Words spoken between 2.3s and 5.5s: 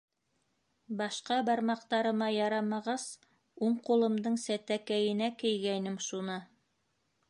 ярамағас, уң ҡулымдың сәтәкәйенә